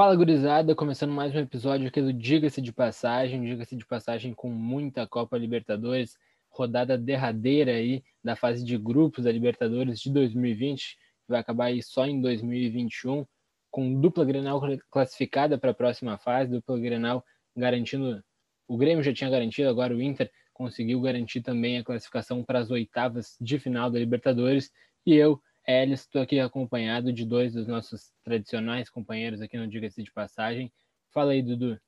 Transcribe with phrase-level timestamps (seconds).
[0.00, 4.48] Fala gurizada, começando mais um episódio aqui do Diga-se de Passagem, Diga-se de Passagem com
[4.48, 6.16] muita Copa Libertadores,
[6.48, 11.82] rodada derradeira aí da fase de grupos da Libertadores de 2020, que vai acabar aí
[11.82, 13.26] só em 2021,
[13.70, 17.22] com dupla Grenal classificada para a próxima fase, dupla Grenal
[17.54, 18.24] garantindo,
[18.66, 22.70] o Grêmio já tinha garantido, agora o Inter conseguiu garantir também a classificação para as
[22.70, 24.72] oitavas de final da Libertadores,
[25.04, 25.38] e eu
[25.70, 30.72] Elis, estou aqui acompanhado de dois dos nossos tradicionais companheiros aqui no Diga-se de Passagem.
[31.10, 31.80] Fala aí, Dudu.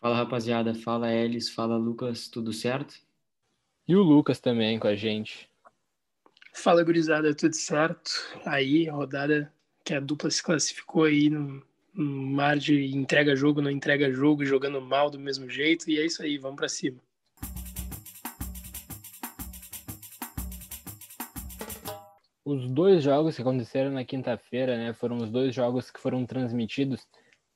[0.00, 0.74] Fala, rapaziada.
[0.74, 1.48] Fala, Elis.
[1.48, 2.28] Fala, Lucas.
[2.28, 2.94] Tudo certo?
[3.86, 5.48] E o Lucas também com a gente.
[6.54, 7.34] Fala, gurizada.
[7.34, 8.10] Tudo certo?
[8.44, 9.52] Aí, a rodada
[9.84, 11.62] que a dupla se classificou aí no,
[11.94, 15.90] no mar de entrega jogo, não entrega jogo, jogando mal do mesmo jeito.
[15.90, 16.98] E é isso aí, vamos para cima.
[22.44, 27.06] Os dois jogos que aconteceram na quinta-feira, né, foram os dois jogos que foram transmitidos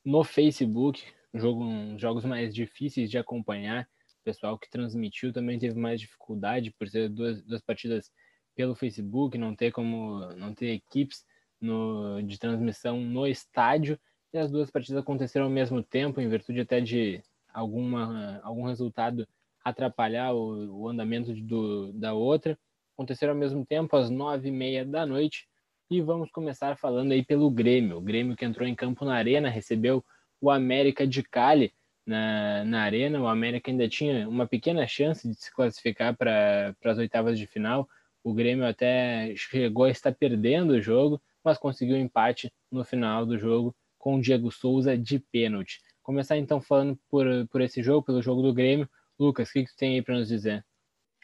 [0.03, 1.65] no Facebook, jogo,
[1.97, 3.83] jogos mais difíceis de acompanhar.
[4.21, 8.11] O pessoal que transmitiu também teve mais dificuldade por ser duas, duas partidas
[8.55, 11.25] pelo Facebook, não ter como não ter equipes
[11.59, 13.99] no, de transmissão no estádio.
[14.33, 17.21] E as duas partidas aconteceram ao mesmo tempo, em virtude até de
[17.53, 19.27] alguma, algum resultado
[19.65, 22.57] atrapalhar o, o andamento do, da outra
[22.97, 25.47] aconteceram ao mesmo tempo, às nove e meia da noite.
[25.89, 27.97] E vamos começar falando aí pelo Grêmio.
[27.97, 30.03] O Grêmio que entrou em campo na Arena, recebeu
[30.41, 31.71] o América de Cali
[32.05, 33.21] na, na Arena.
[33.21, 37.87] O América ainda tinha uma pequena chance de se classificar para as oitavas de final.
[38.23, 43.37] O Grêmio até chegou a estar perdendo o jogo, mas conseguiu empate no final do
[43.37, 45.81] jogo com o Diego Souza de pênalti.
[46.01, 48.89] Começar então falando por, por esse jogo, pelo jogo do Grêmio.
[49.19, 50.65] Lucas, o que, que tu tem aí para nos dizer?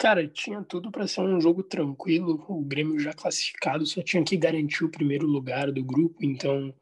[0.04, 2.44] Cara, tinha tudo para ser um jogo tranquilo.
[2.50, 6.76] O Grêmio já classificado só tinha que garantir o primeiro lugar do grupo, então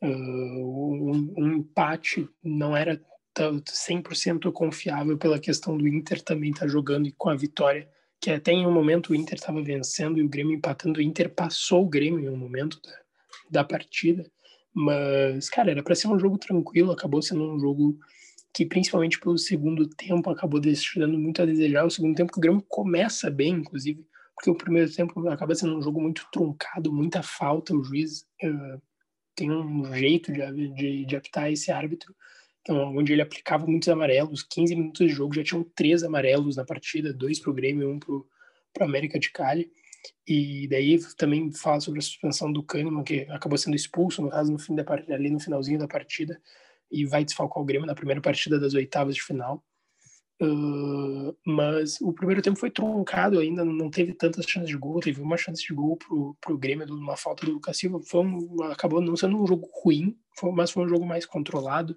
[0.00, 3.02] uh, um, um, empate não era
[3.36, 7.88] 100% confiável pela questão do Inter também estar tá jogando e com a vitória,
[8.20, 11.00] que até em um momento o Inter estava vencendo e o Grêmio empatando.
[11.00, 12.94] O Inter passou o Grêmio em um momento da,
[13.50, 14.24] da partida,
[14.72, 17.98] mas, cara, era para ser um jogo tranquilo, acabou sendo um jogo
[18.52, 21.84] que principalmente pelo segundo tempo acabou deixando muito a desejar.
[21.84, 25.76] O segundo tempo que o Grêmio começa bem, inclusive, porque o primeiro tempo acaba sendo
[25.76, 27.74] um jogo muito truncado, muita falta.
[27.74, 28.82] O juiz uh,
[29.36, 32.14] tem um jeito de, de, de apitar esse árbitro,
[32.62, 34.42] então, onde ele aplicava muitos amarelos.
[34.42, 37.92] 15 minutos de jogo já tinham três amarelos na partida, dois para o Grêmio e
[37.92, 39.70] um para o América de Cali.
[40.26, 44.50] E daí também fala sobre a suspensão do Kahneman, que acabou sendo expulso, no caso,
[44.50, 46.40] no fim da partida, ali no finalzinho da partida
[46.90, 49.64] e vai desfalcar o Grêmio na primeira partida das oitavas de final.
[50.42, 55.20] Uh, mas o primeiro tempo foi truncado ainda, não teve tantas chances de gol, teve
[55.20, 59.02] uma chance de gol pro, pro Grêmio, uma falta do Lucas Silva, foi um, acabou
[59.02, 61.94] não sendo um jogo ruim, foi, mas foi um jogo mais controlado.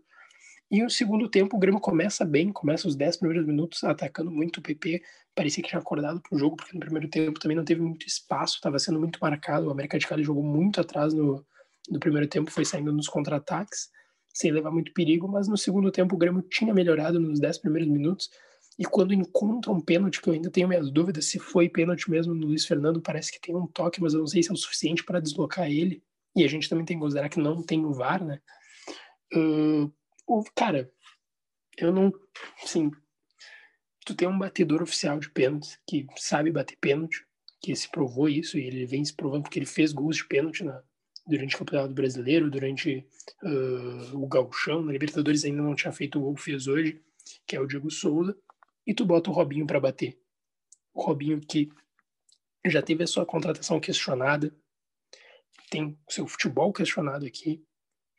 [0.69, 4.57] E no segundo tempo o Grêmio começa bem, começa os 10 primeiros minutos atacando muito
[4.57, 5.01] o PP,
[5.33, 8.55] parecia que tinha acordado pro jogo, porque no primeiro tempo também não teve muito espaço,
[8.55, 11.45] estava sendo muito marcado, o América de Cali jogou muito atrás no,
[11.89, 13.89] no primeiro tempo, foi saindo nos contra-ataques,
[14.33, 17.89] sem levar muito perigo, mas no segundo tempo o Grêmio tinha melhorado nos 10 primeiros
[17.89, 18.29] minutos.
[18.77, 22.33] E quando encontra um pênalti, que eu ainda tenho minhas dúvidas se foi pênalti mesmo
[22.33, 24.57] no Luiz Fernando, parece que tem um toque, mas eu não sei se é o
[24.57, 26.03] suficiente para deslocar ele.
[26.35, 28.41] E a gente também tem que considerar que não tem o VAR, né?
[29.35, 30.91] Uh, cara,
[31.77, 32.11] eu não.
[32.63, 32.89] Assim,
[34.03, 37.23] tu tem um batedor oficial de pênalti que sabe bater pênalti,
[37.61, 40.63] que se provou isso, e ele vem se provando porque ele fez gols de pênalti
[40.63, 40.83] na,
[41.25, 43.05] durante o Campeonato Brasileiro, durante
[43.43, 47.01] uh, o Gauchão, na Libertadores ainda não tinha feito o gol que fez hoje,
[47.47, 48.37] que é o Diego Souza,
[48.85, 50.19] e tu bota o Robinho para bater.
[50.93, 51.69] O Robinho que
[52.65, 54.53] já teve a sua contratação questionada,
[55.69, 57.63] tem o seu futebol questionado aqui,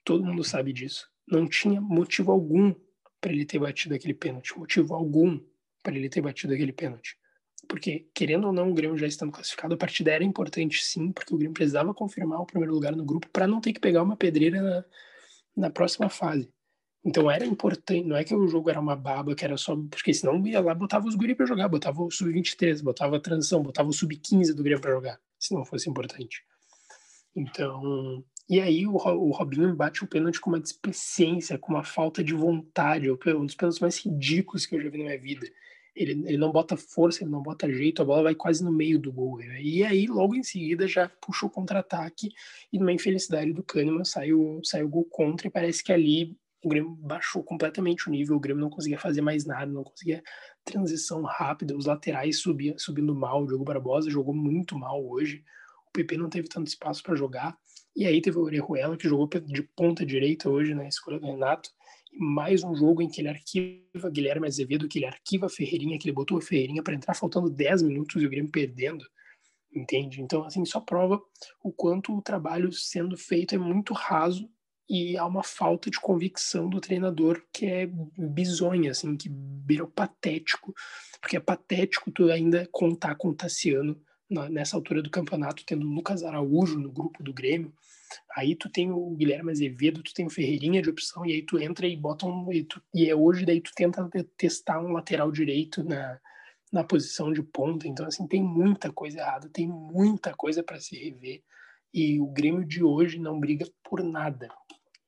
[0.04, 1.10] todo mundo sabe disso.
[1.26, 2.74] Não tinha motivo algum
[3.20, 5.40] para ele ter batido aquele pênalti, motivo algum
[5.82, 7.16] para ele ter batido aquele pênalti
[7.74, 11.34] porque, querendo ou não, o Grêmio já estando classificado, a partida era importante sim, porque
[11.34, 14.16] o Grêmio precisava confirmar o primeiro lugar no grupo para não ter que pegar uma
[14.16, 14.84] pedreira na,
[15.56, 16.48] na próxima fase.
[17.04, 19.74] Então era importante, não é que o jogo era uma baba, que era só.
[19.74, 23.60] Porque senão ia lá, botava os guri para jogar, botava o sub-23, botava a transição,
[23.60, 26.44] botava o sub-15 do Grêmio para jogar, se não fosse importante.
[27.34, 28.24] Então.
[28.48, 32.34] E aí o, o Robinho bate o pênalti com uma displicência, com uma falta de
[32.34, 35.44] vontade, um dos pênaltis mais ridículos que eu já vi na minha vida
[35.94, 38.98] ele, ele não bota força, ele não bota jeito, a bola vai quase no meio
[38.98, 39.38] do gol.
[39.38, 39.62] Né?
[39.62, 42.30] E aí, logo em seguida, já puxa o contra-ataque
[42.72, 46.68] e numa infelicidade do Kahneman saiu, saiu o gol contra e parece que ali o
[46.68, 50.22] Grêmio baixou completamente o nível, o Grêmio não conseguia fazer mais nada, não conseguia
[50.64, 55.44] transição rápida, os laterais subia, subindo mal, o Diogo Barbosa jogou muito mal hoje,
[55.86, 57.56] o PP não teve tanto espaço para jogar,
[57.94, 61.70] E aí teve o Orejuela, que jogou de ponta direita hoje na escolha do Renato.
[62.16, 66.14] Mais um jogo em que ele arquiva Guilherme Azevedo, que ele arquiva Ferreirinha, que ele
[66.14, 69.04] botou a Ferreirinha para entrar faltando 10 minutos e o Grêmio perdendo.
[69.74, 70.22] Entende?
[70.22, 71.20] Então, assim, só prova
[71.62, 74.48] o quanto o trabalho sendo feito é muito raso
[74.88, 79.30] e há uma falta de convicção do treinador que é bizonha, assim, que
[79.66, 80.74] virou patético,
[81.20, 84.00] porque é patético tu ainda contar com o Tassiano
[84.50, 87.72] nessa altura do campeonato, tendo o Lucas Araújo no grupo do Grêmio,
[88.36, 91.58] aí tu tem o Guilherme Azevedo, tu tem o Ferreirinha de opção, e aí tu
[91.58, 92.52] entra e bota um.
[92.52, 96.20] E, tu, e é hoje, daí tu tenta testar um lateral direito na,
[96.72, 97.86] na posição de ponta.
[97.86, 101.42] Então, assim, tem muita coisa errada, tem muita coisa para se rever.
[101.92, 104.48] E o Grêmio de hoje não briga por nada.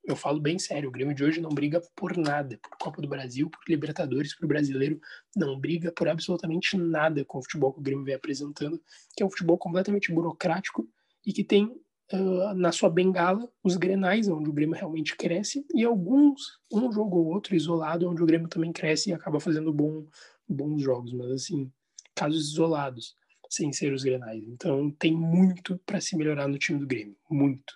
[0.04, 3.08] Eu falo bem sério, o Grêmio de hoje não briga por nada, por Copa do
[3.08, 5.00] Brasil, por Libertadores, por Brasileiro,
[5.34, 8.80] não briga por absolutamente nada com o futebol que o Grêmio vem apresentando,
[9.16, 10.88] que é um futebol completamente burocrático
[11.26, 11.74] e que tem
[12.12, 17.18] uh, na sua bengala os grenais, onde o Grêmio realmente cresce, e alguns, um jogo
[17.18, 20.06] ou outro isolado, onde o Grêmio também cresce e acaba fazendo bom,
[20.48, 21.70] bons jogos, mas assim,
[22.14, 23.14] casos isolados,
[23.48, 24.42] sem ser os grenais.
[24.48, 27.74] Então tem muito para se melhorar no time do Grêmio, muito.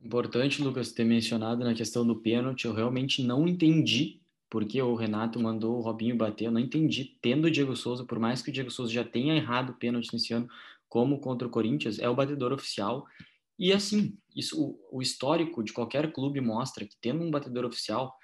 [0.00, 2.64] Importante, Lucas, ter mencionado na questão do pênalti.
[2.64, 6.44] Eu realmente não entendi porque o Renato mandou o Robinho bater.
[6.44, 7.16] Eu não entendi.
[7.20, 10.12] Tendo o Diego Souza, por mais que o Diego Souza já tenha errado o pênalti
[10.12, 10.48] nesse ano,
[10.88, 13.04] como contra o Corinthians, é o batedor oficial.
[13.58, 18.14] E assim, isso, o, histórico de qualquer clube mostra que tendo um batedor oficial,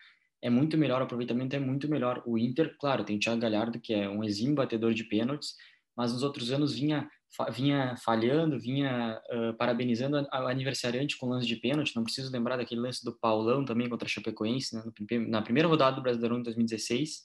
[0.43, 2.23] é muito melhor, o aproveitamento é muito melhor.
[2.27, 5.55] O Inter, claro, tem o Thiago Galhardo, que é um exímio batedor de pênaltis,
[5.97, 7.09] mas nos outros anos vinha,
[7.53, 11.95] vinha falhando, vinha uh, parabenizando o aniversariante com lance de pênalti.
[11.95, 14.83] Não preciso lembrar daquele lance do Paulão também contra a Chapecoense, né,
[15.29, 17.23] na primeira rodada do Brasileirão em 2016,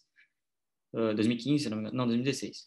[0.93, 2.65] uh, 2015, não, não, 2016.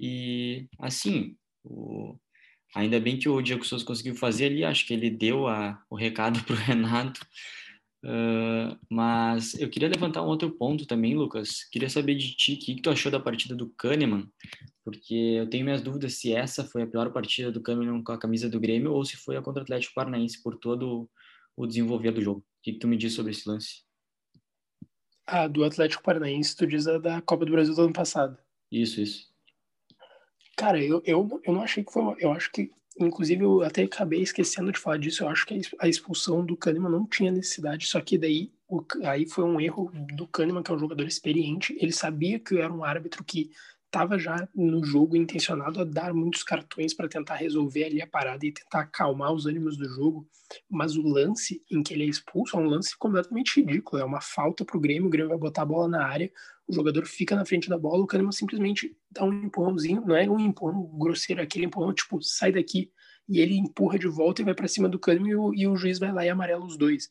[0.00, 2.18] E assim, o,
[2.74, 5.96] ainda bem que o Diego Souza conseguiu fazer ali, acho que ele deu a, o
[5.96, 7.26] recado para o Renato
[8.06, 11.64] Uh, mas eu queria levantar um outro ponto também, Lucas.
[11.72, 14.30] Queria saber de ti o que, que, tu achou da partida do Kahneman,
[14.84, 18.18] porque eu tenho minhas dúvidas se essa foi a pior partida do Kahneman com a
[18.18, 21.10] camisa do Grêmio ou se foi a contra o Atlético Paranaense por todo
[21.56, 22.40] o desenvolver do jogo.
[22.40, 23.82] O que, que tu me diz sobre esse lance?
[25.26, 28.38] Ah, do Atlético Paranaense, tu diz a da Copa do Brasil do ano passado.
[28.70, 29.35] Isso, isso.
[30.56, 32.16] Cara, eu, eu, eu não achei que foi.
[32.18, 35.22] Eu acho que Inclusive, eu até acabei esquecendo de falar disso.
[35.22, 39.28] Eu acho que a expulsão do Kahneman não tinha necessidade, só que daí o, aí
[39.28, 41.76] foi um erro do Kahneman, que é um jogador experiente.
[41.78, 43.50] Ele sabia que era um árbitro que
[43.84, 48.44] estava já no jogo intencionado a dar muitos cartões para tentar resolver ali a parada
[48.44, 50.26] e tentar acalmar os ânimos do jogo.
[50.68, 54.00] Mas o lance em que ele é expulso é um lance completamente ridículo.
[54.00, 56.32] É uma falta para o Grêmio, o Grêmio vai botar a bola na área,
[56.68, 60.28] o jogador fica na frente da bola, o Kahneman simplesmente dá um empurrãozinho, não é
[60.28, 62.90] um empurrão grosseiro, é aquele empurrão tipo, sai daqui,
[63.28, 65.76] e ele empurra de volta e vai para cima do Kahneman e o, e o,
[65.76, 67.08] juiz vai lá e amarela os dois.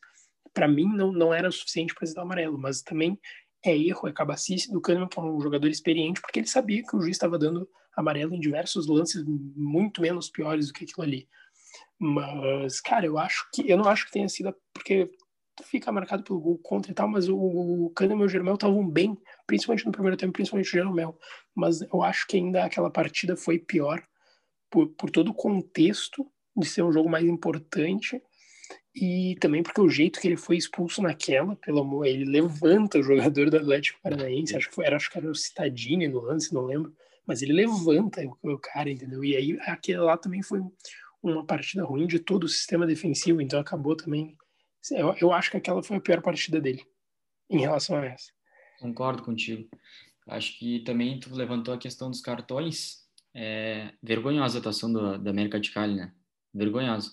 [0.53, 3.19] Para mim não, não era suficiente para dar amarelo, mas também
[3.65, 6.95] é erro, é cabacice do Kahneman, que é um jogador experiente, porque ele sabia que
[6.95, 11.27] o juiz estava dando amarelo em diversos lances muito menos piores do que aquilo ali.
[11.97, 15.09] Mas, cara, eu acho que eu não acho que tenha sido porque
[15.63, 18.87] fica marcado pelo gol contra e tal, mas o, o Kahneman e o Jeromel estavam
[18.87, 21.17] bem, principalmente no primeiro tempo, principalmente o Jeromel.
[21.55, 24.03] Mas eu acho que ainda aquela partida foi pior
[24.69, 26.25] por, por todo o contexto
[26.55, 28.21] de ser um jogo mais importante
[28.95, 33.03] e também porque o jeito que ele foi expulso naquela, pelo amor, ele levanta o
[33.03, 36.53] jogador do Atlético Paranaense, acho que foi, era, acho que era o Citadini no lance,
[36.53, 36.93] não lembro,
[37.27, 39.23] mas ele levanta o, o cara, entendeu?
[39.23, 40.61] E aí aquele lá também foi
[41.21, 44.37] uma partida ruim de todo o sistema defensivo, então acabou também
[44.91, 46.83] eu, eu acho que aquela foi a pior partida dele
[47.49, 48.31] em relação a essa.
[48.79, 49.69] Concordo contigo.
[50.27, 53.05] Acho que também tu levantou a questão dos cartões.
[53.33, 56.13] É, vergonhosa a atuação do, da América de Cali, né?
[56.53, 57.11] Vergonhosa.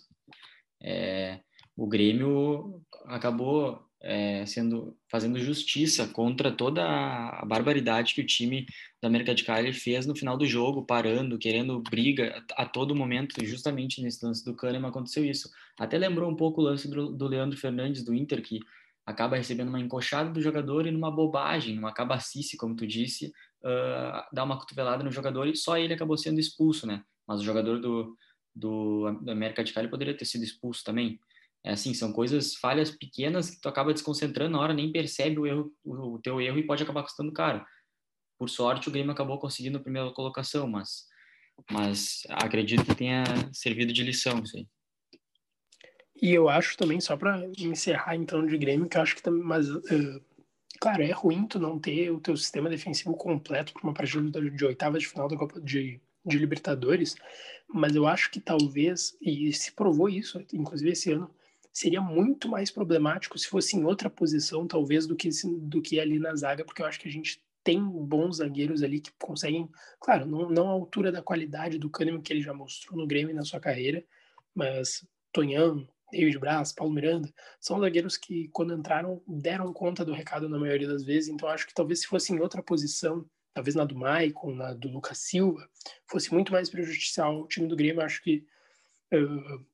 [0.81, 1.41] É,
[1.77, 8.67] o Grêmio acabou é, sendo fazendo justiça contra toda a barbaridade que o time
[9.01, 13.45] da América de Cali fez no final do jogo, parando, querendo briga a, todo momento.
[13.45, 15.51] Justamente nesse lance do Kahneman aconteceu isso.
[15.79, 18.59] Até lembrou um pouco o lance do, do Leandro Fernandes do Inter, que
[19.05, 23.33] acaba recebendo uma encoxada do jogador e numa bobagem, numa cabacice, como tu disse,
[23.65, 27.03] uh, dá uma cotovelada no jogador e só ele acabou sendo expulso, né?
[27.27, 28.17] Mas o jogador do,
[28.55, 31.19] do, do América de Cali poderia ter sido expulso também.
[31.65, 35.47] É assim, são coisas, falhas pequenas que tu acaba desconcentrando na hora, nem percebe o
[35.47, 37.65] erro, o, teu erro e pode acabar custando caro.
[38.39, 41.07] Por sorte, o Grêmio acabou conseguindo a primeira colocação, mas,
[41.71, 44.67] mas acredito que tenha servido de lição isso aí.
[46.23, 49.43] E eu acho também, só para encerrar então de Grêmio, que eu acho que também,
[49.43, 50.25] mas uh,
[50.81, 54.65] claro, é ruim tu não ter o teu sistema defensivo completo para uma partida de
[54.65, 57.17] oitavas de final da Copa de de Libertadores,
[57.69, 61.31] mas eu acho que talvez, e se provou isso, inclusive esse ano,
[61.73, 65.29] seria muito mais problemático se fosse em outra posição, talvez, do que,
[65.61, 69.01] do que ali na zaga, porque eu acho que a gente tem bons zagueiros ali
[69.01, 69.69] que conseguem,
[70.01, 73.35] claro, não, não à altura da qualidade do Kahneman que ele já mostrou no Grêmio
[73.35, 74.05] na sua carreira,
[74.55, 80.49] mas Tonhão, David Braz, Paulo Miranda, são zagueiros que, quando entraram, deram conta do recado
[80.49, 81.31] na maioria das vezes.
[81.31, 84.89] Então, acho que talvez se fosse em outra posição, talvez na do Maicon, na do
[84.89, 85.67] Lucas Silva,
[86.07, 88.03] fosse muito mais prejudicial ao time do Grêmio.
[88.03, 88.47] Acho que
[89.15, 89.65] uh,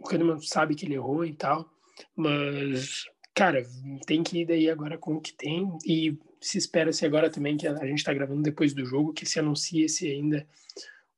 [0.00, 1.68] o Kahneman sabe que ele errou e tal,
[2.14, 3.66] mas, cara,
[4.06, 5.76] tem que ir daí agora com o que tem.
[5.84, 9.40] E se espera-se agora também, que a gente está gravando depois do jogo, que se
[9.40, 10.46] anuncie se ainda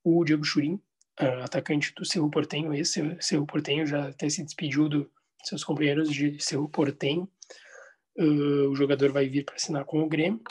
[0.03, 0.81] o Diego Churin,
[1.21, 2.73] uh, atacante do Cerro Portenho.
[2.73, 5.07] Esse Cerro Portenho já até se despediu dos
[5.43, 7.29] seus companheiros de Cerro Portenho.
[8.17, 10.41] Uh, o jogador vai vir para assinar com o Grêmio.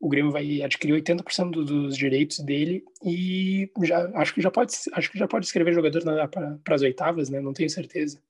[0.00, 5.10] O Grêmio vai adquirir 80% dos direitos dele e já acho que já pode acho
[5.10, 7.40] que já pode escrever jogador para as oitavas, né?
[7.40, 8.20] Não tenho certeza.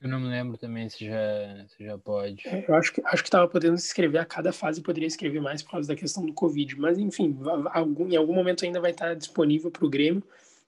[0.00, 2.46] Eu não me lembro também se já, se já pode.
[2.48, 5.62] É, eu acho que acho que estava podendo escrever a cada fase, poderia escrever mais
[5.62, 6.74] por causa da questão do Covid.
[6.78, 7.38] Mas enfim,
[7.70, 10.22] algum, em algum momento ainda vai estar disponível para o Grêmio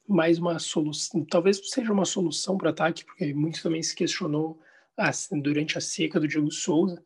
[0.09, 4.61] mais uma solução, talvez seja uma solução para o ataque, porque muito também se questionou
[4.97, 7.02] assim, durante a seca do Diego Souza.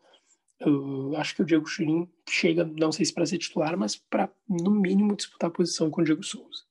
[0.59, 4.31] Eu acho que o Diego Churin chega, não sei se para ser titular, mas para
[4.49, 6.65] no mínimo disputar a posição com o Diego Souza.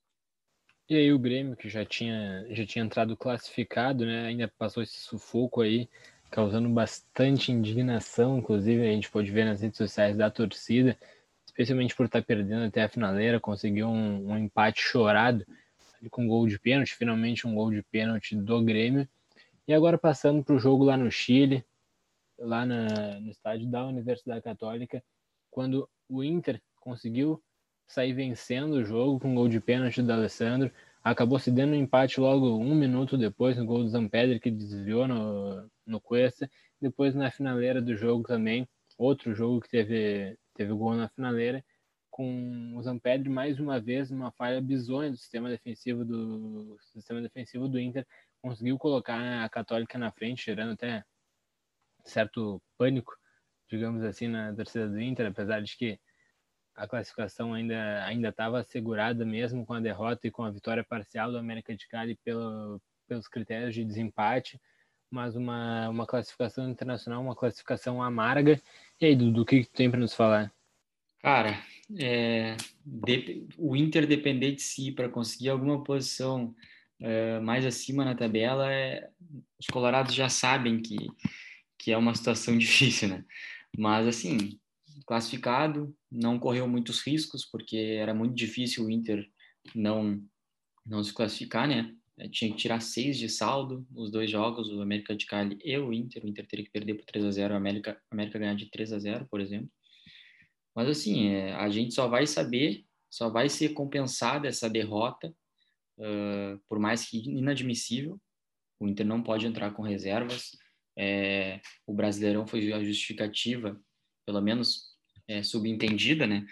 [0.90, 5.00] E aí o Grêmio, que já tinha, já tinha entrado classificado, né, ainda passou esse
[5.00, 5.90] sufoco aí,
[6.30, 10.98] causando bastante indignação, inclusive a gente pode ver nas redes sociais da torcida,
[11.46, 15.46] especialmente por estar tá perdendo até a finaleira, conseguiu um, um empate chorado
[16.10, 19.08] com gol de pênalti, finalmente um gol de pênalti do Grêmio.
[19.68, 21.66] E agora passando para o jogo lá no Chile,
[22.38, 25.04] lá na, no estádio da Universidade Católica,
[25.50, 27.42] quando o Inter conseguiu
[27.88, 30.72] sair vencendo o jogo com gol de pênalti do Alessandro,
[31.04, 35.08] acabou se dando um empate logo um minuto depois no gol do Zampedri, que desviou
[35.08, 36.50] no, no Cuesta.
[36.82, 41.64] Depois na finaleira do jogo também, outro jogo que teve, teve gol na finaleira,
[42.16, 47.68] com o Zampedri mais uma vez uma falha bizonha do sistema defensivo do sistema defensivo
[47.68, 48.08] do Inter.
[48.42, 51.04] Conseguiu colocar a Católica na frente gerando até
[52.06, 53.14] certo pânico
[53.70, 56.00] digamos assim na torcida do Inter apesar de que
[56.74, 61.34] a classificação ainda ainda estava assegurada mesmo com a derrota e com a vitória parcial
[61.34, 64.58] do América de Cali pelo, pelos critérios de desempate
[65.12, 68.62] mas uma, uma classificação internacional uma classificação amarga.
[69.02, 70.55] E aí Dudu, o que, tu tem para nos falar
[71.26, 71.60] Cara,
[71.98, 72.56] é,
[72.86, 76.54] de, o Inter depender de si para conseguir alguma posição
[77.00, 79.10] é, mais acima na tabela, é,
[79.60, 80.96] os colorados já sabem que,
[81.80, 83.26] que é uma situação difícil, né?
[83.76, 84.60] Mas, assim,
[85.08, 89.28] classificado, não correu muitos riscos, porque era muito difícil o Inter
[89.74, 90.22] não,
[90.86, 91.92] não se classificar, né?
[92.20, 95.76] É, tinha que tirar seis de saldo os dois jogos, o América de Cali e
[95.76, 96.24] o Inter.
[96.24, 98.94] O Inter teria que perder por 3 a 0 o América, América ganhar de 3
[98.94, 99.72] a 0 por exemplo.
[100.76, 105.34] Mas assim, é, a gente só vai saber, só vai ser compensada essa derrota,
[105.98, 108.20] uh, por mais que inadmissível.
[108.80, 110.52] O Inter não pode entrar com reservas.
[110.98, 113.80] É, o Brasileirão foi a justificativa,
[114.26, 114.96] pelo menos
[115.28, 116.46] é, subentendida, né?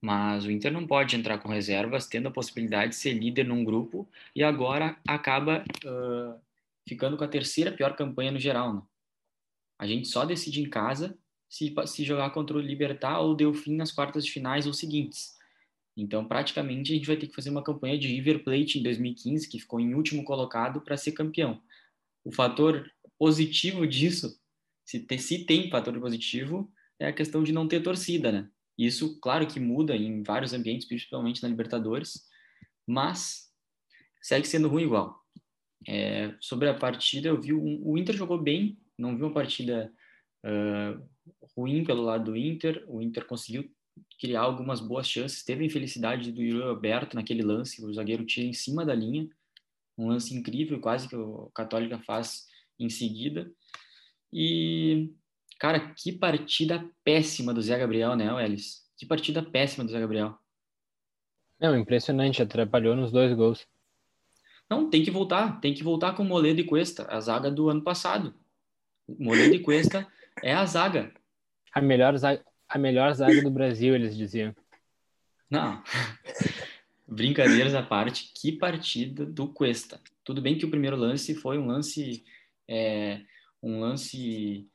[0.00, 3.64] Mas o Inter não pode entrar com reservas, tendo a possibilidade de ser líder num
[3.64, 6.40] grupo e agora acaba uh,
[6.86, 8.74] ficando com a terceira pior campanha no geral.
[8.74, 8.82] Né?
[9.78, 11.18] A gente só decide em casa
[11.54, 15.36] se, se jogar contra o Libertar ou Delfim nas quartas de finais ou seguintes.
[15.96, 19.48] Então, praticamente, a gente vai ter que fazer uma campanha de River Plate em 2015,
[19.48, 21.62] que ficou em último colocado, para ser campeão.
[22.24, 24.36] O fator positivo disso,
[24.84, 26.68] se, te, se tem fator positivo,
[26.98, 28.50] é a questão de não ter torcida, né?
[28.76, 32.24] Isso, claro que muda em vários ambientes, principalmente na Libertadores,
[32.84, 33.48] mas
[34.20, 35.22] segue sendo ruim igual.
[35.86, 39.92] É, sobre a partida, eu vi um, o Inter jogou bem, não vi uma partida
[40.44, 41.14] uh,
[41.56, 42.84] ruim pelo lado do Inter.
[42.88, 43.70] O Inter conseguiu
[44.18, 45.44] criar algumas boas chances.
[45.44, 49.28] Teve a infelicidade do Yuri Alberto naquele lance, o zagueiro tira em cima da linha.
[49.96, 53.50] Um lance incrível, quase que o Católica faz em seguida.
[54.32, 55.12] E,
[55.60, 58.84] cara, que partida péssima do Zé Gabriel, né, Elis?
[58.96, 60.36] Que partida péssima do Zé Gabriel.
[61.60, 63.66] Não, impressionante, atrapalhou nos dois gols.
[64.68, 67.82] Não, tem que voltar, tem que voltar com Moledo e Cuesta, a zaga do ano
[67.82, 68.34] passado.
[69.06, 70.06] Moledo e Cuesta
[70.42, 71.12] é a zaga.
[71.74, 74.54] A melhor zaga, a melhor zaga do Brasil, eles diziam.
[75.50, 75.82] Não.
[77.06, 80.00] Brincadeiras à parte, que partida do Cuesta.
[80.22, 82.24] Tudo bem que o primeiro lance foi um lance.
[82.68, 83.20] É,
[83.62, 84.68] um lance.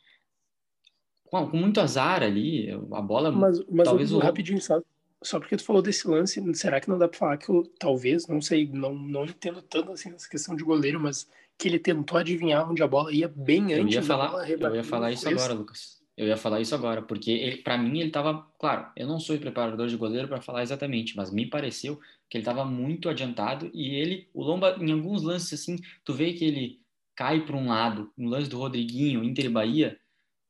[1.26, 2.70] Com, com, muito azar ali.
[2.72, 3.32] A bola.
[3.32, 4.86] Mas, mas talvez o, rapidinho, sabe?
[5.22, 8.28] só porque tu falou desse lance, será que não dá para falar que eu, talvez,
[8.28, 11.28] não sei, não, não entendo tanto assim essa questão de goleiro, mas
[11.58, 14.50] que ele tentou adivinhar onde a bola ia bem eu antes ia da falar, bola
[14.50, 15.99] Eu ia falar isso agora, Lucas.
[16.20, 19.88] Eu ia falar isso agora, porque para mim ele estava, claro, eu não sou preparador
[19.88, 21.98] de goleiro para falar exatamente, mas me pareceu
[22.30, 26.34] que ele estava muito adiantado e ele, o Lomba, em alguns lances assim, tu vê
[26.34, 26.82] que ele
[27.16, 29.98] cai para um lado, no lance do Rodriguinho, Inter e Bahia,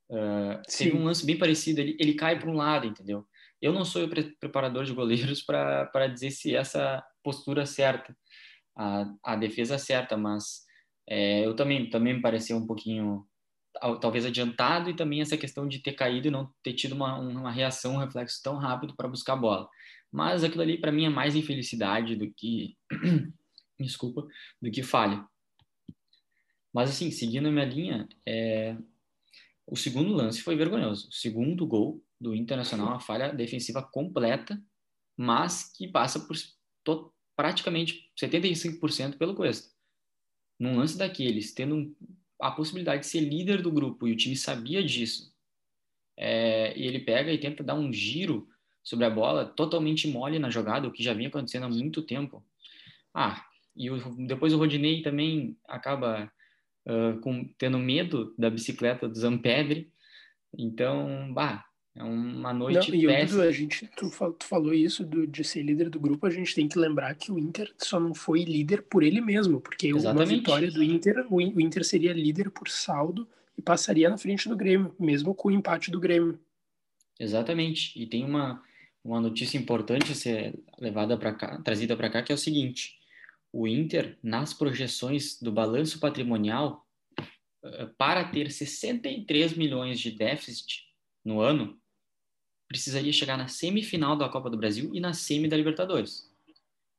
[0.10, 3.24] uh, teve um lance bem parecido, ele, ele cai para um lado, entendeu?
[3.62, 8.18] Eu não sou pre preparador de goleiros para dizer se essa postura certa,
[8.76, 10.64] a, a defesa certa, mas
[11.08, 13.24] é, eu também, também me pareceu um pouquinho
[14.02, 17.52] talvez adiantado e também essa questão de ter caído e não ter tido uma, uma
[17.52, 19.70] reação, um reflexo tão rápido para buscar a bola.
[20.12, 22.76] Mas aquilo ali para mim é mais infelicidade do que
[23.80, 24.28] desculpa,
[24.62, 25.26] do que falha.
[26.74, 28.78] Mas assim, seguindo a minha linha, é...
[29.66, 31.10] o segundo lance foi vergonhoso.
[31.10, 34.62] O segundo gol do Internacional, uma falha defensiva completa,
[35.18, 36.36] mas que passa por
[36.84, 37.14] to...
[37.36, 39.70] praticamente 75% pelo Cuesta.
[40.60, 41.96] Num lance daqueles, tendo um
[42.40, 45.34] a possibilidade de ser líder do grupo e o time sabia disso.
[46.18, 48.48] É, e ele pega e tenta dar um giro
[48.84, 52.44] sobre a bola totalmente mole na jogada, o que já vinha acontecendo há muito tempo.
[53.14, 56.32] Ah, e o, depois o Rodinei também acaba
[56.88, 59.92] uh, com, tendo medo da bicicleta do Zampedre.
[60.58, 61.66] Então, bah,
[62.00, 63.44] é uma noite Não, e péssima.
[63.44, 66.66] a gente, tu, tu falou isso do, de ser líder do grupo, a gente tem
[66.66, 70.32] que lembrar que o Inter só não foi líder por ele mesmo, porque Exatamente.
[70.32, 73.28] uma vitória do Inter, o Inter seria líder por saldo
[73.58, 76.40] e passaria na frente do Grêmio, mesmo com o empate do Grêmio.
[77.20, 78.02] Exatamente.
[78.02, 78.64] E tem uma,
[79.04, 82.94] uma notícia importante a ser levada para cá, trazida para cá, que é o seguinte:
[83.52, 86.88] o Inter, nas projeções do balanço patrimonial,
[87.98, 90.84] para ter 63 milhões de déficit
[91.26, 91.79] no ano,
[92.70, 96.32] precisaria chegar na semifinal da Copa do Brasil e na semi da Libertadores.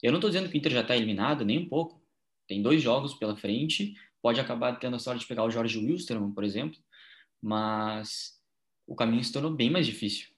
[0.03, 2.03] Eu não estou dizendo que o Inter já está eliminado, nem um pouco.
[2.49, 6.33] Tem dois jogos pela frente, pode acabar tendo a sorte de pegar o Jorge Wilstermann,
[6.33, 6.79] por exemplo,
[7.41, 8.39] mas
[8.87, 10.29] o caminho se tornou bem mais difícil.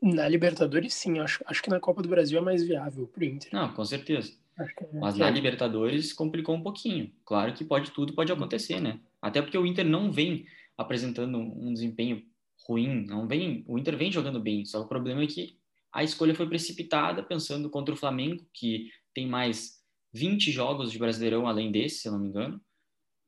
[0.00, 1.18] Na Libertadores, sim.
[1.18, 3.50] Acho, acho que na Copa do Brasil é mais viável para o Inter.
[3.52, 4.32] Não, com certeza.
[4.56, 4.64] É,
[5.00, 7.10] mas na Libertadores complicou um pouquinho.
[7.24, 9.00] Claro que pode tudo pode acontecer, né?
[9.20, 12.24] Até porque o Inter não vem apresentando um desempenho
[12.66, 15.58] ruim, não vem, o Inter vem jogando bem, só o problema é que
[15.92, 21.46] a escolha foi precipitada pensando contra o Flamengo, que tem mais 20 jogos de Brasileirão
[21.46, 22.60] além desse, se eu não me engano,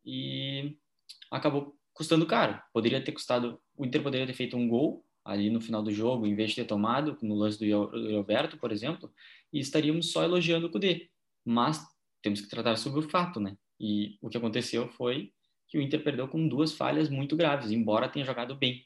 [0.05, 0.77] e
[1.31, 2.61] acabou custando caro.
[2.73, 6.27] Poderia ter custado, o Inter poderia ter feito um gol ali no final do jogo,
[6.27, 9.13] em vez de ter tomado no lance do Roberto, por exemplo,
[9.53, 11.11] e estaríamos só elogiando o Cudê.
[11.45, 11.85] Mas
[12.23, 13.57] temos que tratar sobre o fato, né?
[13.79, 15.33] E o que aconteceu foi
[15.69, 18.86] que o Inter perdeu com duas falhas muito graves, embora tenha jogado bem.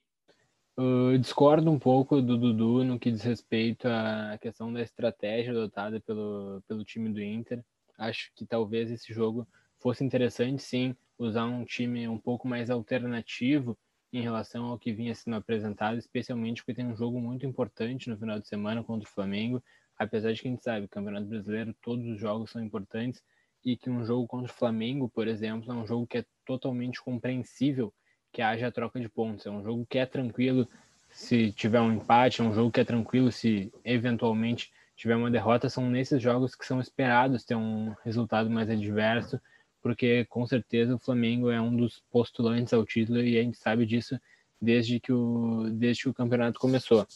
[0.82, 6.00] Eu discordo um pouco do Dudu no que diz respeito à questão da estratégia adotada
[6.00, 7.62] pelo, pelo time do Inter.
[7.98, 9.46] Acho que talvez esse jogo
[9.78, 13.76] fosse interessante, sim, usar um time um pouco mais alternativo
[14.10, 18.16] em relação ao que vinha sendo apresentado, especialmente porque tem um jogo muito importante no
[18.16, 19.62] final de semana contra o Flamengo.
[19.98, 23.22] Apesar de que a gente sabe, Campeonato Brasileiro, todos os jogos são importantes
[23.62, 27.02] e que um jogo contra o Flamengo, por exemplo, é um jogo que é totalmente
[27.02, 27.92] compreensível
[28.32, 29.46] que haja troca de pontos.
[29.46, 30.68] É um jogo que é tranquilo
[31.10, 35.68] se tiver um empate, é um jogo que é tranquilo se eventualmente tiver uma derrota.
[35.68, 39.40] São nesses jogos que são esperados ter um resultado mais adverso,
[39.82, 43.86] porque com certeza o Flamengo é um dos postulantes ao título e a gente sabe
[43.86, 44.18] disso
[44.60, 47.06] desde que o, desde que o campeonato começou.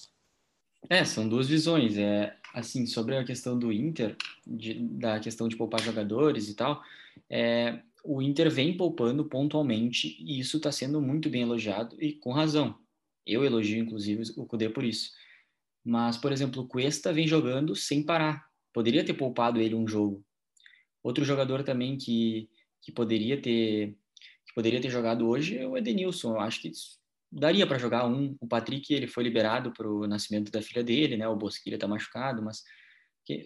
[0.89, 1.97] É, são duas visões.
[1.97, 6.83] É assim sobre a questão do Inter, de, da questão de poupar jogadores e tal.
[7.29, 12.33] É, o Inter vem poupando pontualmente e isso está sendo muito bem elogiado e com
[12.33, 12.79] razão.
[13.27, 15.11] Eu elogio, inclusive, o Cudê por isso.
[15.83, 18.47] Mas, por exemplo, o Cuesta vem jogando sem parar.
[18.75, 20.23] Poderia ter poupado ele um jogo.
[21.03, 22.51] Outro jogador também que,
[22.83, 23.97] que poderia ter
[24.47, 26.33] que poderia ter jogado hoje é o Edenilson.
[26.33, 26.71] Eu acho que
[27.33, 28.37] daria para jogar um.
[28.39, 31.27] O Patrick ele foi liberado para o nascimento da filha dele, né?
[31.27, 32.63] O Bosquilha está machucado, mas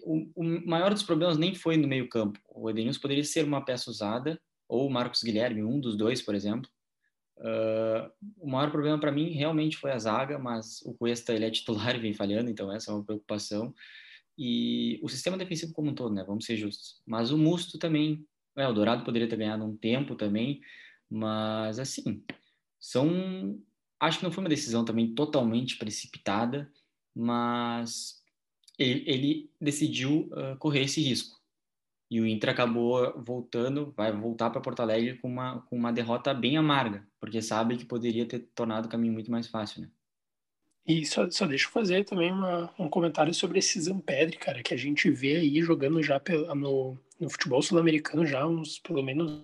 [0.03, 2.39] o, o maior dos problemas nem foi no meio campo.
[2.49, 6.35] O Edenilson poderia ser uma peça usada ou o Marcos Guilherme, um dos dois, por
[6.35, 6.69] exemplo.
[7.37, 11.51] Uh, o maior problema para mim realmente foi a zaga, mas o Cuesta ele é
[11.51, 13.73] titular e vem falhando, então essa é uma preocupação.
[14.37, 16.23] E o sistema defensivo como um todo, né?
[16.23, 17.01] Vamos ser justos.
[17.05, 20.61] Mas o Musto também, é, o Dourado poderia ter ganhado um tempo também,
[21.09, 22.23] mas assim,
[22.79, 23.59] são.
[23.99, 26.71] Acho que não foi uma decisão também totalmente precipitada,
[27.13, 28.23] mas
[28.77, 31.38] ele, ele decidiu uh, correr esse risco.
[32.09, 36.33] E o Inter acabou voltando, vai voltar para Porto Alegre com uma, com uma derrota
[36.33, 39.89] bem amarga, porque sabe que poderia ter tornado o caminho muito mais fácil, né?
[40.87, 44.73] E só, só deixa eu fazer também uma, um comentário sobre esse Zampedre, cara, que
[44.73, 46.19] a gente vê aí jogando já
[46.55, 49.43] no, no futebol sul-americano já uns, pelo menos,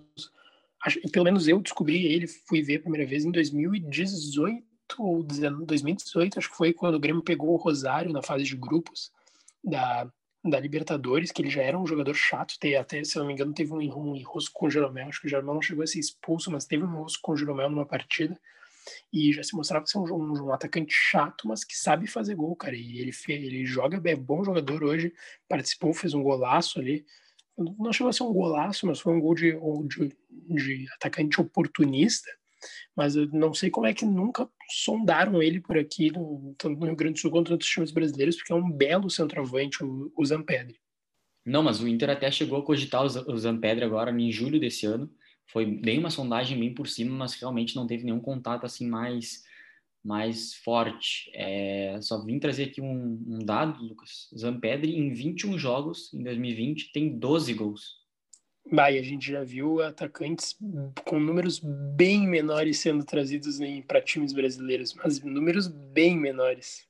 [0.84, 4.64] acho, pelo menos eu descobri ele, fui ver a primeira vez em 2018
[4.98, 9.12] ou 2018, acho que foi quando o Grêmio pegou o Rosário na fase de grupos
[9.62, 10.10] da,
[10.50, 13.52] da Libertadores, que ele já era um jogador chato, tem, até, se não me engano,
[13.52, 15.98] teve um, um enrosco com o Jeromel, acho que o Jeromel não chegou a ser
[15.98, 18.38] expulso, mas teve um enrosco com o Jeromel numa partida,
[19.12, 22.54] e já se mostrava ser um, um, um, atacante chato, mas que sabe fazer gol,
[22.54, 22.76] cara.
[22.76, 25.12] E ele, ele joga, é bom jogador hoje,
[25.48, 27.04] participou, fez um golaço ali.
[27.56, 30.10] Não chegou a ser um golaço, mas foi um gol de, de,
[30.48, 32.30] de atacante oportunista.
[32.96, 36.86] Mas eu não sei como é que nunca sondaram ele por aqui, no, tanto no
[36.86, 40.24] Rio Grande do Sul quanto nos times brasileiros, porque é um belo centroavante, o, o
[40.24, 40.78] Zampedre.
[41.44, 45.10] Não, mas o Inter até chegou a cogitar o Zampedre agora em julho desse ano
[45.46, 49.44] foi bem uma sondagem bem por cima, mas realmente não teve nenhum contato assim mais
[50.04, 51.28] mais forte.
[51.34, 54.28] É, só vim trazer aqui um, um dado, Lucas.
[54.38, 58.05] Zampedri, em 21 jogos, em 2020, tem 12 gols.
[58.70, 60.56] E a gente já viu atacantes
[61.04, 66.86] com números bem menores sendo trazidos para times brasileiros, mas números bem menores.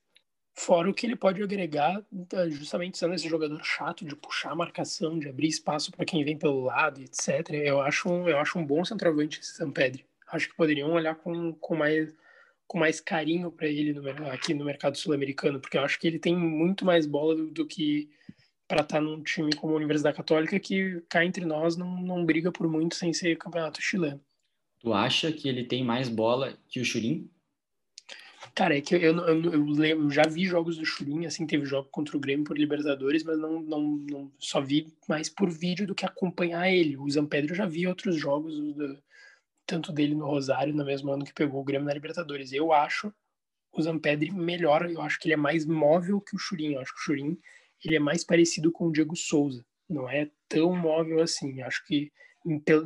[0.55, 4.57] Fora o que ele pode agregar, tá, justamente sendo esse jogador chato de puxar a
[4.57, 7.51] marcação, de abrir espaço para quem vem pelo lado, etc.
[7.51, 10.07] Eu acho um, eu acho um bom centroavante esse Sampedri.
[10.33, 12.15] Acho que poderiam olhar com, com mais
[12.67, 16.19] com mais carinho para ele no, aqui no mercado sul-americano, porque eu acho que ele
[16.19, 18.11] tem muito mais bola do, do que
[18.69, 22.25] para estar tá num time como a Universidade Católica, que cá entre nós não, não
[22.25, 24.21] briga por muito sem ser campeonato chileno.
[24.81, 27.31] Tu acha que ele tem mais bola que o Churin?
[28.55, 31.89] Cara, é que eu, eu, eu, eu, já vi jogos do Churin, assim, teve jogo
[31.91, 35.95] contra o Grêmio por Libertadores, mas não, não, não só vi mais por vídeo do
[35.95, 36.97] que acompanhar ele.
[36.97, 38.99] O Zampedro eu já vi outros jogos, do,
[39.67, 42.51] tanto dele no Rosário, no mesmo ano que pegou o Grêmio na Libertadores.
[42.51, 43.13] Eu acho
[43.73, 46.75] o Zampedri melhor, eu acho que ele é mais móvel que o Churin.
[46.75, 47.39] Eu acho que o Churin
[47.85, 49.65] ele é mais parecido com o Diego Souza.
[49.89, 51.63] Não é tão móvel assim.
[51.63, 52.11] Acho que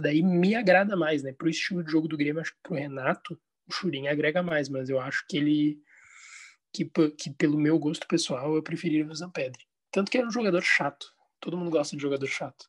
[0.01, 1.33] daí me agrada mais, né?
[1.33, 4.89] Pro estilo de jogo do Grêmio, acho que pro Renato o Churin agrega mais, mas
[4.89, 5.79] eu acho que ele
[6.73, 6.85] que,
[7.17, 9.65] que pelo meu gosto pessoal eu preferiria o Zampedri.
[9.91, 11.07] Tanto que é um jogador chato.
[11.41, 12.69] Todo mundo gosta de jogador chato.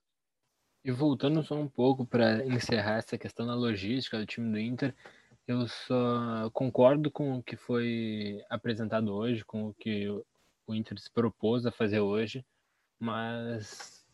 [0.84, 4.95] E voltando só um pouco para encerrar essa questão da logística do time do Inter,
[5.47, 10.07] eu só concordo com o que foi apresentado hoje, com o que
[10.67, 12.45] o Inter se propôs a fazer hoje,
[13.00, 14.06] mas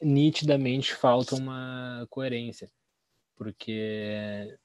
[0.00, 2.70] nitidamente falta uma coerência,
[3.36, 4.56] porque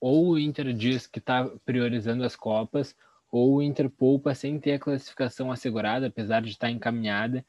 [0.00, 2.94] ou o Inter diz que está priorizando as Copas,
[3.30, 7.44] ou o Inter poupa sem ter a classificação assegurada, apesar de estar encaminhada,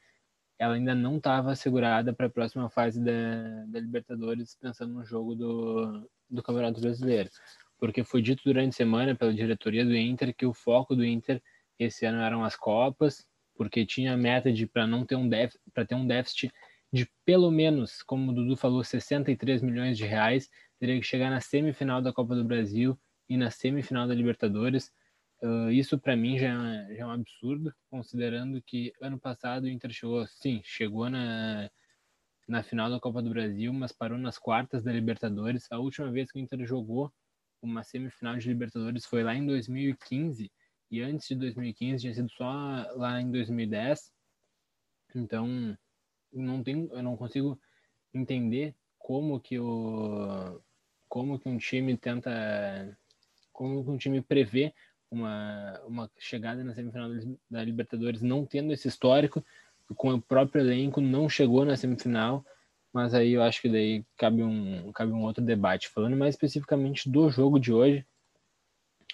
[0.57, 5.35] ela ainda não estava assegurada para a próxima fase da, da, Libertadores, pensando no jogo
[5.35, 7.29] do, do Campeonato Brasileiro.
[7.77, 11.41] Porque foi dito durante a semana pela diretoria do Inter que o foco do Inter
[11.79, 15.29] esse ano eram as Copas, porque tinha a meta de para não ter um
[15.73, 16.51] para ter um déficit
[16.91, 21.41] de pelo menos, como o Dudu falou, 63 milhões de reais teria que chegar na
[21.41, 24.91] semifinal da Copa do Brasil e na semifinal da Libertadores.
[25.41, 26.55] Uh, isso para mim já,
[26.93, 31.69] já, é um absurdo, considerando que ano passado o Inter chegou, sim, chegou na,
[32.47, 35.67] na final da Copa do Brasil, mas parou nas quartas da Libertadores.
[35.71, 37.11] A última vez que o Inter jogou
[37.61, 40.51] uma semifinal de Libertadores foi lá em 2015,
[40.89, 42.51] e antes de 2015 tinha sido só
[42.95, 44.11] lá em 2010.
[45.15, 45.77] Então,
[46.31, 47.59] não tenho, eu não consigo
[48.13, 50.61] entender como que o
[51.07, 52.29] como que um time tenta,
[53.53, 54.73] como que um time prevê
[55.09, 57.09] uma, uma chegada na semifinal
[57.49, 59.43] da Libertadores não tendo esse histórico,
[59.95, 62.45] com o próprio elenco não chegou na semifinal,
[62.91, 65.87] mas aí eu acho que daí cabe um, cabe um outro debate.
[65.89, 68.05] Falando mais especificamente do jogo de hoje,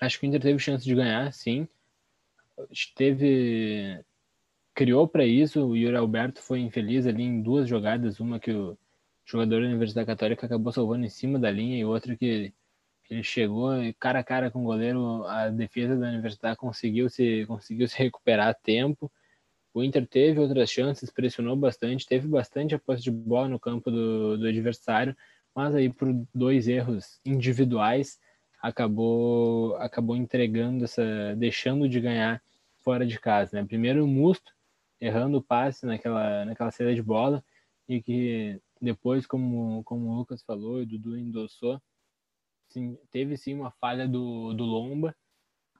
[0.01, 1.67] acho que o Inter teve chance de ganhar, sim.
[2.95, 4.03] Teve
[4.73, 8.77] criou para isso, o Yuri Alberto foi infeliz ali em duas jogadas, uma que o
[9.25, 12.53] jogador da Universidade Católica acabou salvando em cima da linha e outra que,
[13.09, 17.87] ele chegou cara a cara com o goleiro, a defesa da Universidade conseguiu se, conseguiu
[17.87, 19.11] se recuperar a tempo.
[19.73, 23.91] O Inter teve outras chances, pressionou bastante, teve bastante a posse de bola no campo
[23.91, 25.15] do, do adversário,
[25.53, 28.19] mas aí por dois erros individuais
[28.63, 32.41] acabou acabou entregando essa, deixando de ganhar
[32.79, 33.67] fora de casa, né?
[33.67, 34.53] Primeiro o Musto
[34.99, 37.43] errando o passe naquela naquela saída de bola
[37.87, 41.81] e que depois, como, como o Lucas falou e o Dudu endossou,
[42.67, 45.15] sim, teve sim uma falha do, do Lomba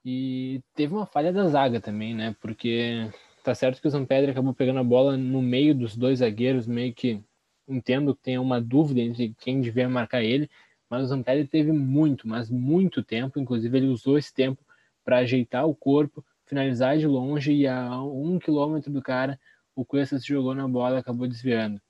[0.06, 2.36] e teve uma falha da zaga também, né?
[2.42, 3.10] Porque
[3.44, 6.94] tá certo que o Zampedre acabou pegando a bola no meio dos dois zagueiros, meio
[6.94, 7.22] que
[7.68, 10.50] entendo que tem uma dúvida entre quem devia marcar ele,
[10.90, 14.64] mas o Zampedre teve muito, mas muito tempo, inclusive ele usou esse tempo
[15.04, 19.40] para ajeitar o corpo, finalizar de longe e a um quilômetro do cara,
[19.76, 21.82] o Cuesta se jogou na bola acabou desviando.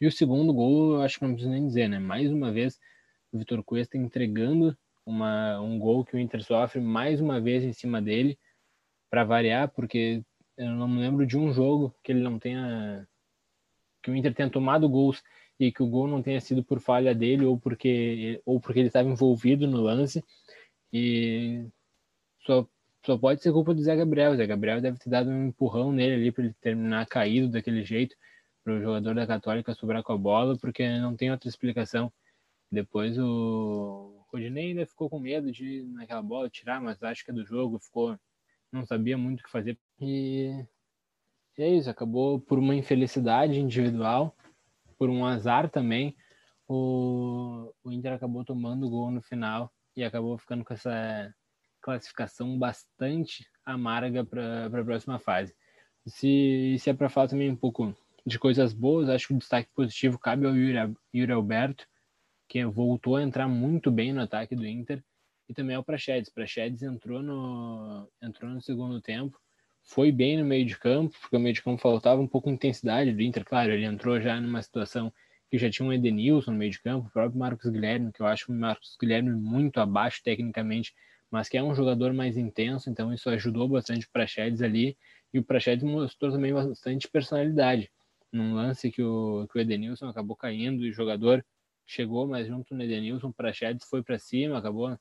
[0.00, 1.98] E o segundo gol, eu acho que não preciso nem dizer, né?
[1.98, 2.78] Mais uma vez,
[3.32, 7.72] o Vitor Cuesta entregando uma, um gol que o Inter sofre mais uma vez em
[7.72, 8.38] cima dele,
[9.08, 10.22] para variar, porque
[10.56, 13.06] eu não me lembro de um jogo que ele não tenha.
[14.02, 15.22] que o Inter tenha tomado gols
[15.58, 18.88] e que o gol não tenha sido por falha dele ou porque, ou porque ele
[18.88, 20.22] estava envolvido no lance.
[20.92, 21.66] E
[22.44, 22.66] só,
[23.04, 24.32] só pode ser culpa do Zé Gabriel.
[24.32, 27.84] O Zé Gabriel deve ter dado um empurrão nele ali para ele terminar caído daquele
[27.84, 28.16] jeito,
[28.64, 32.12] para o jogador da Católica sobrar com a bola, porque não tem outra explicação.
[32.70, 37.34] Depois o Rodinei ainda ficou com medo de naquela bola tirar, mas acho que é
[37.34, 38.18] do jogo, ficou
[38.72, 39.78] não sabia muito o que fazer.
[40.00, 40.64] E,
[41.56, 44.35] e é isso, acabou por uma infelicidade individual,
[44.98, 46.16] por um azar também.
[46.68, 51.32] O, o Inter acabou tomando o gol no final e acabou ficando com essa
[51.80, 55.54] classificação bastante amarga para a próxima fase.
[56.06, 57.94] Se, se é para falar também um pouco
[58.26, 61.86] de coisas boas, acho que o destaque positivo cabe ao Yuri, Yuri Alberto,
[62.48, 65.02] que voltou a entrar muito bem no ataque do Inter
[65.48, 66.30] e também ao Praxedes.
[66.30, 69.38] Praxedes entrou no, entrou no segundo tempo,
[69.86, 72.54] foi bem no meio de campo, porque o meio de campo faltava um pouco de
[72.54, 73.44] intensidade do Inter.
[73.44, 75.12] Claro, ele entrou já numa situação
[75.48, 78.26] que já tinha um Edenilson no meio de campo, o próprio Marcos Guilherme, que eu
[78.26, 80.92] acho o Marcos Guilherme muito abaixo tecnicamente,
[81.30, 84.98] mas que é um jogador mais intenso, então isso ajudou bastante o Praxedes ali,
[85.32, 87.88] e o Praxedes mostrou também bastante personalidade.
[88.32, 91.44] Num lance que o, que o Edenilson acabou caindo e o jogador
[91.86, 94.98] chegou mais junto no Edenilson, o Praxedes foi para cima, acabou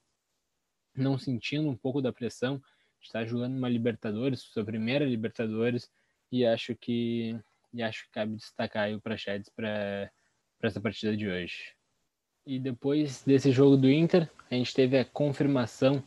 [0.96, 2.62] não sentindo um pouco da pressão
[3.06, 5.90] estar jogando uma Libertadores, sua primeira Libertadores,
[6.32, 7.40] e acho que
[7.74, 10.10] e acho que cabe destacar o Praxedes para
[10.64, 11.76] essa partida de hoje.
[12.46, 16.02] E depois desse jogo do Inter, a gente teve a confirmação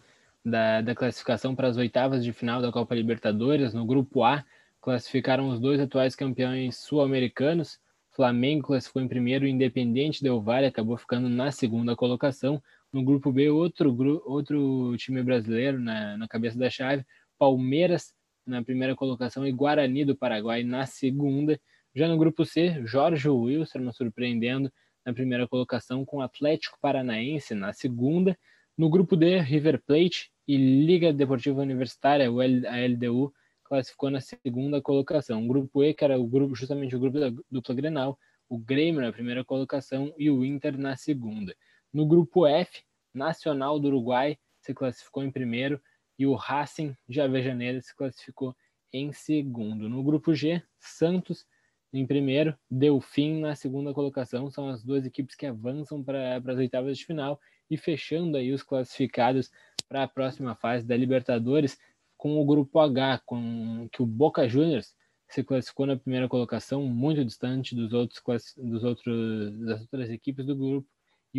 [0.45, 3.75] da, da classificação para as oitavas de final da Copa Libertadores.
[3.75, 4.45] No grupo A,
[4.81, 7.79] classificaram os dois atuais campeões sul-americanos.
[8.11, 12.63] Flamengo classificou em primeiro, Independente Del Valle acabou ficando na segunda colocação.
[12.93, 13.95] No grupo B, outro,
[14.27, 17.05] outro time brasileiro na, na cabeça da chave,
[17.39, 18.15] Palmeiras
[18.47, 21.61] na primeira colocação e Guarani do Paraguai na segunda.
[21.95, 24.73] Já no grupo C, Jorge Wilson surpreendendo
[25.05, 28.37] na primeira colocação com Atlético Paranaense na segunda.
[28.77, 33.33] No grupo D, River Plate e Liga Deportiva Universitária, a LDU,
[33.65, 35.45] classificou na segunda colocação.
[35.45, 39.03] O grupo E, que era o grupo, justamente o grupo da dupla Grenal, o Grêmio
[39.03, 41.55] na primeira colocação e o Inter na segunda.
[41.93, 42.83] No grupo F,
[43.15, 45.81] Nacional do Uruguai se classificou em primeiro
[46.19, 48.55] e o Racing de Avejaneira se classificou
[48.93, 49.89] em segundo.
[49.89, 51.47] No grupo G, Santos
[51.93, 54.51] em primeiro, Delfim na segunda colocação.
[54.51, 58.63] São as duas equipes que avançam para as oitavas de final e fechando aí os
[58.63, 59.51] classificados
[59.89, 61.79] para a próxima fase da Libertadores
[62.17, 64.95] com o grupo H, com que o Boca Juniors
[65.29, 68.23] se classificou na primeira colocação, muito distante dos outros,
[68.57, 70.89] dos outros das outras equipes do grupo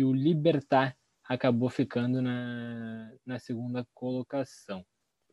[0.00, 0.96] e o Libertar
[1.28, 4.84] acabou ficando na, na segunda colocação.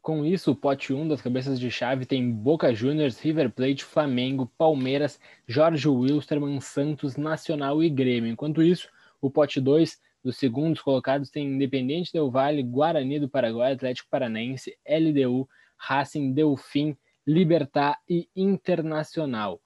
[0.01, 4.51] Com isso, o pote 1 das cabeças de chave tem Boca Juniors, River Plate, Flamengo,
[4.57, 8.29] Palmeiras, Jorge Wilstermann, Santos, Nacional e Grêmio.
[8.29, 8.89] Enquanto isso,
[9.21, 14.77] o pote 2 dos segundos colocados tem Independente Del Vale, Guarani do Paraguai, Atlético Paranaense,
[14.85, 19.61] LDU, Racing, Delfim, Libertar e Internacional.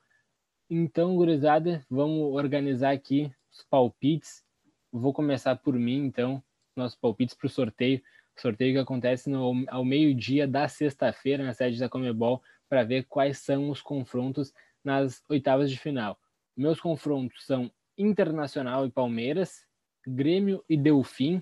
[0.70, 4.44] Então, gurizada, vamos organizar aqui os palpites
[4.91, 6.43] Vou começar por mim, então,
[6.75, 8.01] nossos palpites para o sorteio.
[8.36, 13.38] Sorteio que acontece no, ao meio-dia da sexta-feira na sede da Comebol para ver quais
[13.38, 16.19] são os confrontos nas oitavas de final.
[16.56, 19.65] Meus confrontos são Internacional e Palmeiras,
[20.06, 21.41] Grêmio e Delfim,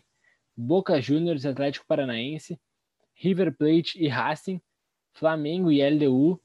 [0.55, 2.59] Boca Juniors e Atlético Paranaense,
[3.13, 4.62] River Plate e Racing,
[5.13, 6.41] Flamengo e LDU,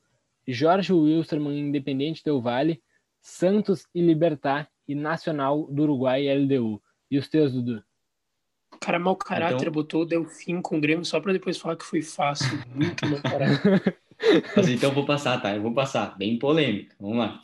[0.47, 2.83] Jorge Wilstermann Independente Del Vale,
[3.21, 6.83] Santos e Libertar e Nacional do Uruguai e LDU.
[7.15, 7.81] E os teus, Dudu?
[8.73, 9.73] O cara mau caráter então...
[9.73, 12.59] botou o Delfim com o Grêmio só para depois falar que foi fácil.
[12.75, 13.97] Muito mau caráter.
[14.57, 15.55] Mas então vou passar, tá?
[15.55, 16.19] Eu vou passar.
[16.19, 16.93] Bem polêmico.
[16.99, 17.41] Vamos lá.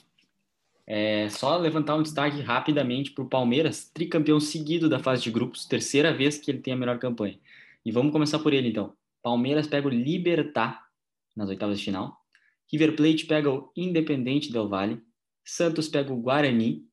[0.84, 5.64] É, só levantar um destaque rapidamente para o Palmeiras, tricampeão seguido da fase de grupos,
[5.66, 7.38] terceira vez que ele tem a melhor campanha.
[7.84, 8.92] E vamos começar por ele então.
[9.22, 10.84] Palmeiras pega o Libertar
[11.36, 12.20] nas oitavas de final.
[12.72, 15.00] River Plate pega o Independente Del Valle.
[15.44, 16.84] Santos pega o Guarani.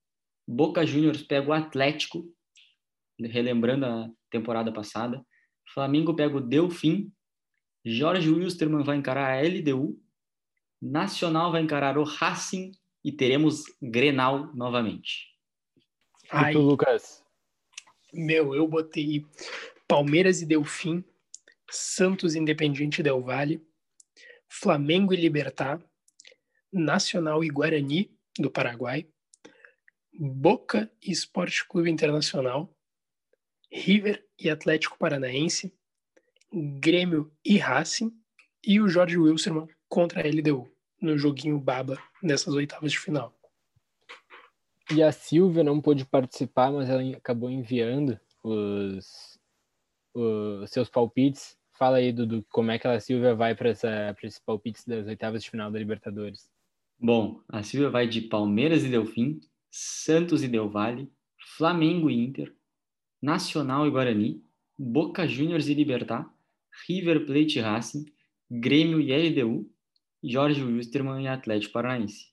[0.47, 2.23] Boca Juniors pega o Atlético
[3.19, 5.25] relembrando a temporada passada.
[5.73, 7.11] Flamengo pega o Delfim,
[7.83, 9.99] Jorge Wilstermann vai encarar a LDU,
[10.81, 12.71] Nacional vai encarar o Racing
[13.03, 15.35] e teremos Grenal novamente.
[16.29, 17.23] Ai, e tu, Lucas?
[18.13, 19.25] Meu, eu botei
[19.87, 21.03] Palmeiras e Delfim,
[21.69, 23.65] Santos Independiente Del Valle,
[24.47, 25.81] Flamengo e Libertar,
[26.71, 29.07] Nacional e Guarani do Paraguai,
[30.13, 32.76] Boca e Esporte Clube Internacional,
[33.71, 35.73] River e Atlético Paranaense,
[36.53, 38.11] Grêmio e Racing
[38.65, 40.69] e o Jorge Wilson contra a LDU
[41.01, 43.33] no joguinho baba dessas oitavas de final.
[44.91, 49.37] E a Silvia não pôde participar, mas ela acabou enviando os,
[50.13, 51.57] os seus palpites.
[51.77, 55.49] Fala aí, Dudu, como é que a Silvia vai para esses palpites das oitavas de
[55.49, 56.49] final da Libertadores?
[56.99, 61.11] Bom, a Silvia vai de Palmeiras e Delfim, Santos e Del Valle,
[61.57, 62.55] Flamengo e Inter,
[63.27, 64.41] Nacional e Guarani,
[64.79, 66.33] Boca Juniors e Libertar,
[66.87, 68.05] River Plate e Racing,
[68.49, 69.69] Grêmio e LDU,
[70.23, 72.31] Jorge Wilstermann e Atlético Paranaense.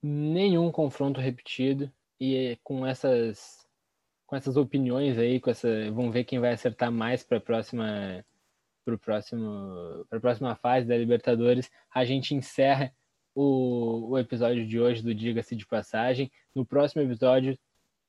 [0.00, 3.66] Nenhum confronto repetido e com essas
[4.24, 8.24] com essas opiniões aí, com essa, vamos ver quem vai acertar mais para a próxima
[8.84, 11.68] para próximo para a próxima fase da Libertadores.
[11.92, 12.94] A gente encerra
[13.34, 16.30] o, o episódio de hoje do Diga-se de Passagem.
[16.54, 17.58] No próximo episódio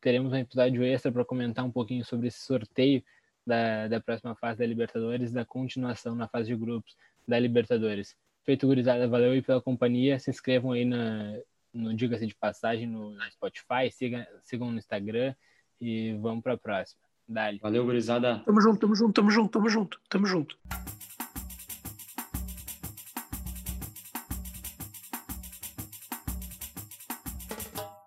[0.03, 3.01] teremos um episódio extra para comentar um pouquinho sobre esse sorteio
[3.47, 8.13] da, da próxima fase da Libertadores, da continuação na fase de grupos da Libertadores.
[8.43, 10.19] Feito, gurizada, valeu aí pela companhia.
[10.19, 11.39] Se inscrevam aí na,
[11.73, 15.33] no Diga-se de Passagem no Spotify, siga, sigam no Instagram
[15.79, 17.01] e vamos para a próxima.
[17.25, 17.59] Dali.
[17.59, 18.39] Valeu, gurizada.
[18.45, 20.57] Tamo junto, tamo junto, tamo junto, tamo junto, tamo junto.